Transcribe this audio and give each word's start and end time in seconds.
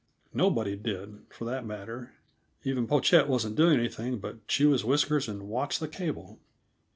Nobody 0.33 0.75
did, 0.75 1.19
for 1.29 1.45
that 1.45 1.63
matter. 1.63 2.13
Even 2.63 2.87
Pochette 2.87 3.27
wasn't 3.29 3.55
doing 3.55 3.77
anything 3.77 4.17
but 4.17 4.47
chew 4.47 4.71
his 4.71 4.83
whiskers 4.83 5.29
and 5.29 5.47
watch 5.47 5.77
the 5.77 5.87
cable. 5.87 6.39